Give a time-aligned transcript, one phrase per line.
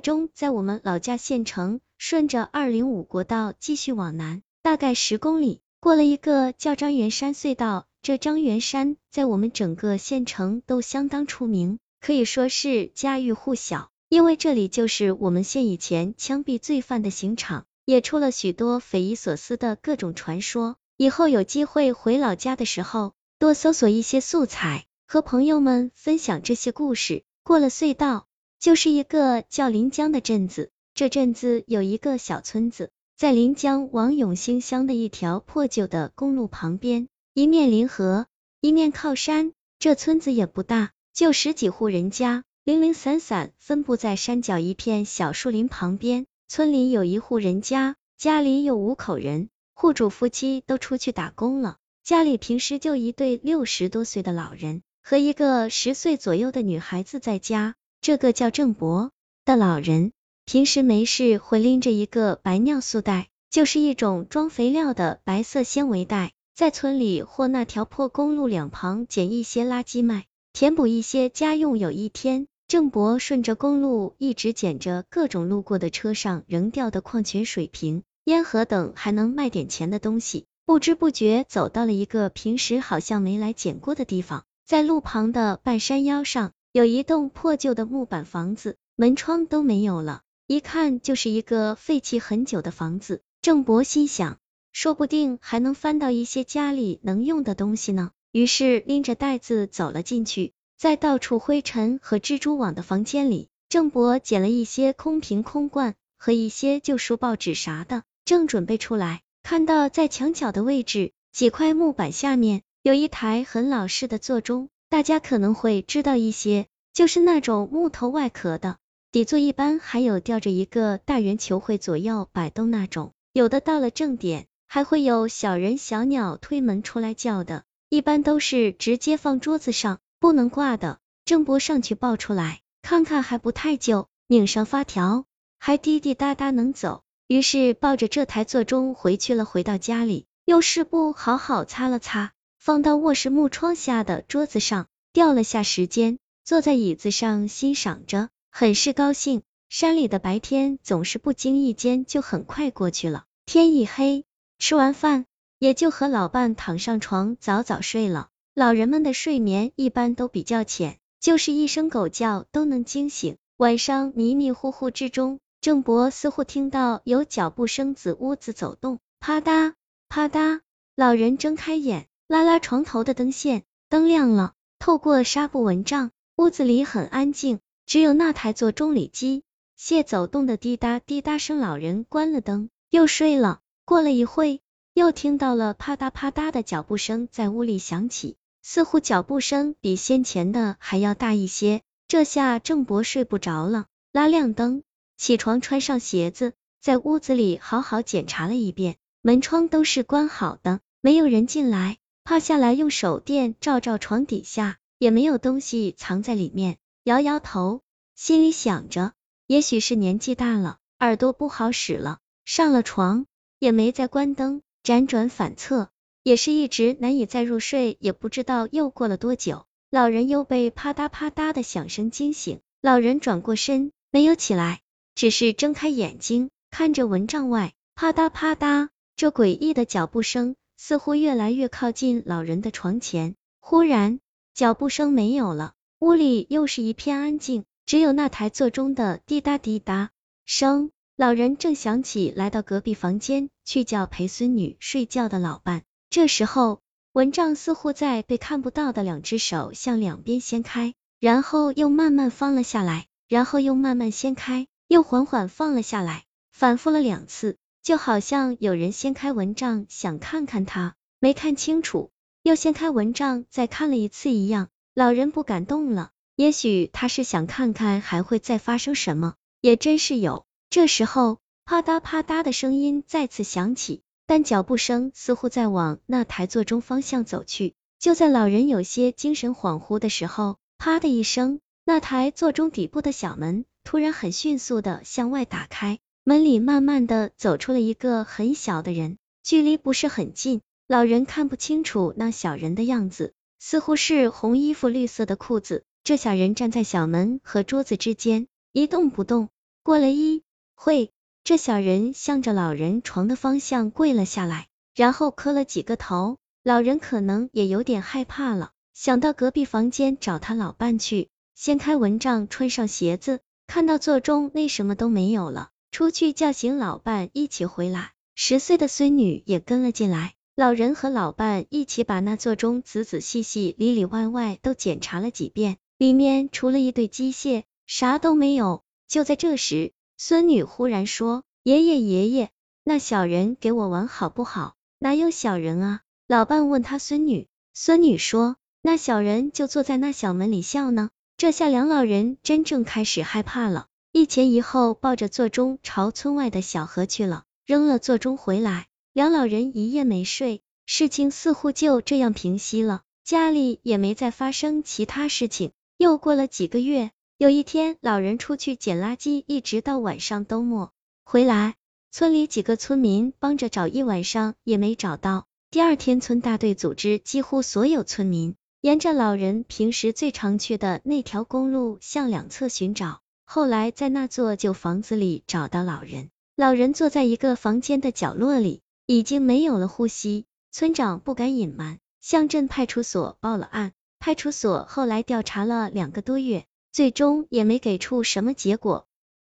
[0.00, 7.86] 中在我们老家县城，顺着二零五国道继续往南，大概十公里，过了一个叫张元山隧道。
[8.02, 13.90] 这张元山在我们整个县城都相当出名，可以说是家喻户晓。
[14.08, 20.76] 因为这里就是我们县以前枪毙罪犯的刑场，也出了许多匪夷所思的各种传说。
[20.96, 27.24] 以后有机会回老家的时候，多搜索一些素材，和朋友们分享这些故事。
[27.42, 28.28] 过了隧道，
[28.58, 30.70] 就是一个叫临江的镇子。
[30.94, 38.26] 这镇子有一个小村子，在临江往永兴乡的一条破旧的公路旁边，一面临河，
[38.60, 39.52] 一面靠山。
[39.78, 46.26] 这村子也不大，就十几户人家，零零散散分布在山脚一片小树林旁边。
[46.48, 49.50] 村里有一户人家，家里有五口人。
[49.74, 57.74] 户主夫妻都出去打工了，家里平时就一对六十多岁的老人和一个十岁左右的女孩子在家。
[58.00, 59.10] 这个叫郑伯
[59.44, 60.12] 的老人，
[60.44, 71.78] 平时没事会拎着一个白尿素袋，就是一种装肥料的白色纤维袋，在村里或那条破公路两旁捡一些垃圾卖，填补一些家用。
[71.78, 78.02] 有一天，郑伯顺着公路一直捡着各种路过的车上扔掉的矿泉水瓶。
[78.24, 84.44] 烟盒等还能卖点钱的东西，不知不觉走到了一个平时好像没来捡过的地方。
[84.64, 93.22] 在路旁的半山腰上，有一栋破旧的木板房子，门窗都没有了，一看就是一个废弃很久的房子。
[93.40, 94.36] 郑伯心想，
[94.72, 98.10] 说不定还能翻到一些家里能用的东西呢。
[98.30, 108.02] 于是拎着袋子走了进去，在到处灰尘和蜘蛛网的房间里，郑伯捡了一些空瓶、空罐和一些旧书、报纸啥的。
[108.26, 118.76] 正准备出来，看到在墙角的位置几块木板下面有一台很老式的座钟，大家可能会知道一些，就是那种木头外壳的，
[119.10, 130.98] 底座一般还有吊着一个大圆球会左右摆动那种，有的到了正点还会有小人小鸟推门出来叫的，一般都是直接放桌子上不能挂的。
[131.24, 135.24] 郑伯上去抱出来看看，还不太旧，拧上发条，
[135.58, 137.02] 还滴滴答答能走。
[137.26, 139.44] 于是抱着这台座钟回去了。
[139.44, 142.32] 回到家里，用湿布好好擦了擦，
[142.66, 149.42] 放到卧室木窗下的桌子上，调了下时间，坐在椅子上欣赏着，很是高兴。
[149.68, 153.22] 山里的白天总是不经意间就很快过去了。
[153.44, 154.24] 天一黑，
[154.58, 155.26] 吃完饭，
[155.60, 158.30] 也就和老伴躺上床早早睡了。
[158.52, 163.36] 老人们的睡眠一般都比较浅，就是一声狗叫都能惊醒。
[163.58, 165.38] 晚上迷迷糊糊之中。
[165.60, 169.74] 郑伯似乎听到有脚步声自屋子走动，啪嗒
[170.08, 170.62] 啪嗒，
[170.96, 179.44] 老人睁开眼，拉拉床头的灯线，灯亮了，透过纱布蚊帐，屋子里很安静，只有那台座钟里机
[179.78, 181.58] 械走动的滴答滴答声。
[181.58, 183.60] 老人关了灯，又睡了。
[183.84, 184.60] 过了一会，
[184.92, 191.82] 又听到了啪嗒啪嗒的脚步声在屋里响起，似乎脚步声比先前的还要大一些。
[192.08, 194.82] 这下郑伯睡不着了，拉亮灯。
[195.16, 201.98] 起床，穿上鞋子，在屋子里好好检查了一遍，门窗都是关好的，没有人进来。
[202.26, 206.76] 趴下来用手电照照床底下，也没有东西藏在里面。
[207.04, 207.82] 摇摇头，
[208.16, 209.12] 心里想着，
[209.46, 212.18] 也许是年纪大了，耳朵不好使了。
[212.44, 213.26] 上了床，
[213.60, 215.90] 也没再关灯，辗转反侧，
[216.24, 217.96] 也是一直难以再入睡。
[218.00, 222.58] 也不知道又过了多久，老人又被啪嗒啪嗒的响声惊醒。
[222.82, 224.80] 老人转过身，没有起来。
[225.14, 233.34] 只是睁开眼睛，看着蚊帐外，啪嗒啪嗒，这诡异的脚步声似乎越来越靠近老人的床前。
[233.60, 234.20] 忽然，
[234.54, 240.10] 脚步声没有了，屋里又是一片安静，只有那台座钟的滴答滴答
[240.44, 240.90] 声。
[241.16, 246.80] 老人正想起来到隔壁房间去叫陪孙女睡觉的老伴，这时候
[247.12, 254.66] 蚊帐似乎在被看不到的两只手向两边掀开，然后又慢慢放了下来，然后又慢慢掀开。
[254.88, 262.10] 又缓缓放了下来，反复了两次，就好像有人掀开蚊帐想看看他，没看清楚，
[262.42, 264.70] 又掀开蚊帐再看了一次一样。
[264.92, 270.46] 老人不敢动了，也许他是想看看还会再发生什么，也真是有。
[270.68, 277.74] 这时候，啪嗒啪嗒的声音再次响起，但脚步声似乎在往那台座钟方向走去。
[278.00, 283.64] 就在老人有些精神恍惚的时候，啪的一声，那台座钟底部的小门。
[283.84, 295.84] 突然很迅速的向外打开，门里慢慢的走出了一个很小的人，距离不是很近，老人看不清楚那小人的样子，似乎是红衣服绿色的裤子。
[296.02, 299.50] 这小人站在小门和桌子之间，一动不动。
[299.84, 300.42] 过了一
[300.74, 301.12] 会，
[301.44, 306.38] 这小人向着老人床的方向跪了下来，然后磕了几个头。
[306.64, 313.38] 老人可能也有点害怕了，想到隔壁房间找他老伴去，掀开蚊帐，穿上鞋子，
[313.68, 318.12] 看到座中那什么都没有了，出去叫醒老伴一起回来。
[318.34, 328.82] 十岁的孙女也跟了进来，老人和老伴一起把那座钟仔仔细细、里里外外都检查了几遍，里面除了一堆机械，啥都没有。
[329.08, 332.50] 就在这时，孙女忽然说：“爷爷，爷爷，
[332.84, 341.08] 那小人给我玩好不好？”“哪有小人啊？”老伴问他孙女，孙女说：“那小人就坐在那小门里笑呢。”
[341.38, 348.86] 这下梁老人真正开始害怕了，一前一后抱着座钟朝村外的小河去了，扔了座钟回来。
[349.12, 355.72] 两老人一夜没睡，事情似乎就这样平息了，家里也没再发生其他事情。
[355.98, 360.90] 又过了几个月，有一天，老人出去捡垃圾，一直到晚上都没
[361.22, 361.74] 回来。
[362.10, 365.44] 村里几个村民帮着找一晚上，也没找到。
[365.70, 373.20] 第二天，村大队组织几乎所有村民，沿着老人平时最常去的那条公路向两侧寻找。
[373.48, 380.46] 后来，在那座旧房子里找到老人，老人坐在一个房间的角落里，已经没有了呼吸。
[380.72, 383.92] 村长不敢隐瞒，向镇派出所报了案。
[384.18, 389.05] 派出所后来调查了两个多月，最终也没给出什么结果。